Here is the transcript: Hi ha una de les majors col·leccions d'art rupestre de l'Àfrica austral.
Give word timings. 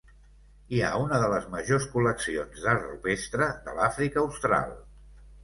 Hi 0.77 0.79
ha 0.85 0.87
una 1.01 1.19
de 1.23 1.27
les 1.33 1.45
majors 1.55 1.85
col·leccions 1.91 2.65
d'art 2.65 2.87
rupestre 2.89 3.51
de 3.69 3.77
l'Àfrica 3.77 4.23
austral. 4.25 4.77